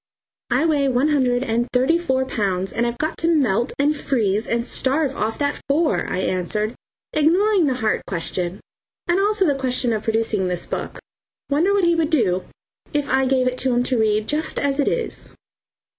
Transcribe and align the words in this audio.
"I 0.49 0.65
weigh 0.65 0.87
one 0.87 1.09
hundred 1.09 1.43
and 1.43 1.67
thirty 1.71 1.99
four 1.99 2.25
pounds, 2.25 2.73
and 2.73 2.87
I've 2.87 2.97
got 2.97 3.19
to 3.19 3.27
melt 3.35 3.71
and 3.77 3.95
freeze 3.95 4.47
and 4.47 4.65
starve 4.65 5.15
off 5.15 5.37
that 5.37 5.61
four," 5.69 6.09
I 6.11 6.17
answered, 6.21 6.73
ignoring 7.13 7.67
the 7.67 7.75
heart 7.75 8.01
question 8.07 8.61
and 9.07 9.19
also 9.19 9.45
the 9.45 9.53
question 9.53 9.93
of 9.93 10.01
producing 10.01 10.47
this 10.47 10.65
book. 10.65 10.97
Wonder 11.51 11.71
what 11.71 11.83
he 11.83 11.93
would 11.93 12.09
do 12.09 12.45
if 12.91 13.07
I 13.07 13.27
gave 13.27 13.45
it 13.47 13.59
to 13.59 13.75
him 13.75 13.83
to 13.83 13.99
read 13.99 14.25
just 14.27 14.57
as 14.57 14.79
it 14.79 14.87
is? 14.87 15.35